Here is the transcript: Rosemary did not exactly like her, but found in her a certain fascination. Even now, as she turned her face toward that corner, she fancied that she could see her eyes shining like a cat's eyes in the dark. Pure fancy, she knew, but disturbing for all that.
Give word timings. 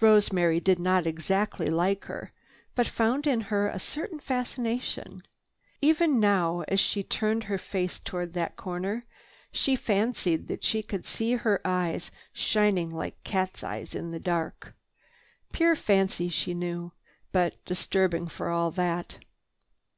Rosemary 0.00 0.58
did 0.58 0.78
not 0.78 1.06
exactly 1.06 1.66
like 1.66 2.06
her, 2.06 2.32
but 2.74 2.86
found 2.86 3.26
in 3.26 3.42
her 3.42 3.68
a 3.68 3.78
certain 3.78 4.18
fascination. 4.18 5.22
Even 5.82 6.18
now, 6.18 6.64
as 6.66 6.80
she 6.80 7.02
turned 7.02 7.44
her 7.44 7.58
face 7.58 8.00
toward 8.00 8.32
that 8.32 8.56
corner, 8.56 9.04
she 9.52 9.76
fancied 9.76 10.48
that 10.48 10.64
she 10.64 10.82
could 10.82 11.04
see 11.04 11.32
her 11.32 11.60
eyes 11.62 12.10
shining 12.32 12.88
like 12.88 13.18
a 13.22 13.28
cat's 13.28 13.62
eyes 13.62 13.94
in 13.94 14.12
the 14.12 14.18
dark. 14.18 14.72
Pure 15.52 15.76
fancy, 15.76 16.30
she 16.30 16.54
knew, 16.54 16.92
but 17.30 17.62
disturbing 17.66 18.26
for 18.26 18.48
all 18.48 18.70
that. 18.70 19.18